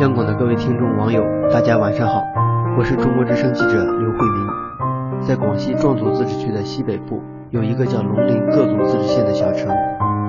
[0.00, 1.22] 央广的各位听众、网友，
[1.52, 2.20] 大家晚上好，
[2.76, 5.22] 我是中国之声记者刘慧明。
[5.22, 9.68] 在广西壮族自治区的西北部，有一个叫龙陵各族自治县的小城，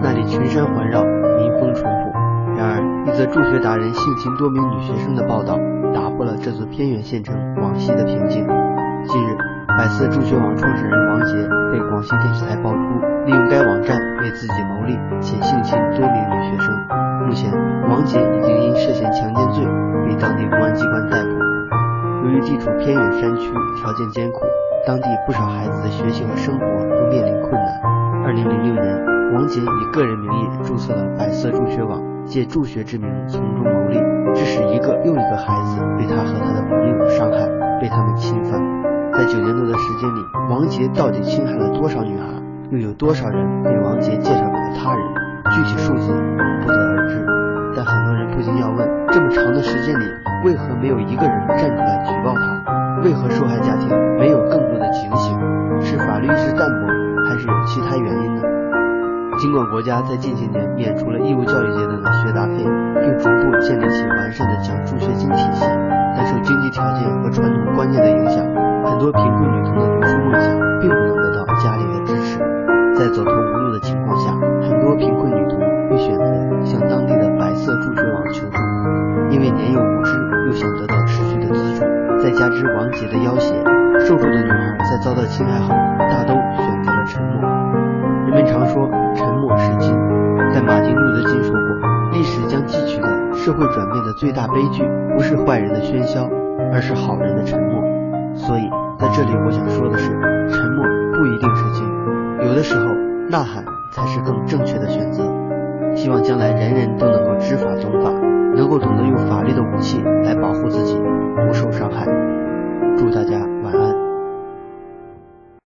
[0.03, 2.13] 那里群山环绕，民风淳朴。
[2.55, 5.57] 然而，一则助学达人性侵多名女学生的报道，
[5.95, 8.45] 打破了这座偏远县城广西的平静。
[9.07, 9.35] 近日，
[9.79, 11.33] 百色助学网创始人王杰
[11.73, 12.77] 被广西电视台爆出
[13.25, 16.71] 利用该网站为自己谋利且性侵多名女学生。
[17.25, 17.51] 目前，
[17.89, 18.21] 王杰
[22.45, 24.41] 地处偏远山区，条件艰苦，
[24.85, 27.81] 当地不少孩子的学习和生活都面临困难。
[28.23, 33.97] 二零零六年，王杰以个人名义注册了百色助学网，借助学之名从中牟利，
[34.35, 37.49] 致使一个又一个孩子被他和他的朋友伤害，
[37.81, 38.61] 被他们侵犯。
[39.11, 42.27] 在九年多的时间里，王杰到底侵害了多少女孩？
[42.69, 45.01] 又有多少人被王杰介绍给了他人？
[45.49, 46.13] 具体数字
[46.61, 47.25] 不得而知。
[47.75, 50.03] 但很多人不禁要问：这么长的时间里，
[50.45, 52.34] 为何没有一个人站出来举报？
[53.05, 55.37] 为何受害家庭没有更多的警醒？
[55.79, 56.89] 是法律意识淡薄，
[57.29, 58.41] 还是有其他原因呢？
[59.37, 62.65] 尽管国家在近些年免除了义务教育阶段的学杂费，
[62.97, 65.69] 并逐步建立起完善的奖助学金体系，
[66.17, 68.43] 但受经济条件和传统观念的影响，
[68.89, 72.39] 很多贫困女童的读书梦想并不能得到家里的支持。
[72.97, 74.33] 在走投无路的情况下，
[74.65, 75.59] 很多贫困女童
[75.91, 76.25] 会选择
[76.65, 78.57] 向当地的白色助学网求助，
[79.29, 80.09] 因为年幼无知，
[80.47, 81.85] 又想得到持续的资助，
[82.23, 82.63] 再加之
[82.95, 83.53] 杰的要挟，
[83.99, 85.69] 受助的女孩在遭到侵害后，
[86.09, 87.41] 大都选择了沉默。
[88.25, 89.93] 人们常说沉默是金，
[90.53, 94.83] 但马丁路德金说过，历史将汲取的社会转变的最大悲剧，
[95.15, 96.29] 不是坏人的喧嚣，
[96.73, 97.83] 而是好人的沉默。
[98.33, 100.09] 所以在这里，我想说的是，
[100.49, 101.85] 沉默不一定是金，
[102.47, 102.85] 有的时候
[103.29, 105.23] 呐喊才是更正确的选择。
[105.95, 108.09] 希望将来人人都能够知法懂法，
[108.55, 110.97] 能够懂得用法律的武器来保护自己。
[111.47, 112.05] 不受伤害